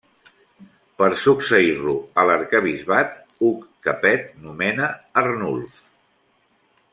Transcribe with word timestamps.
Per 1.01 1.09
succeir-lo 1.23 1.93
a 2.21 2.25
l'arquebisbat, 2.29 3.13
Hug 3.49 3.69
Capet 3.89 4.27
nomena 4.47 4.91
Arnulf. 5.23 5.79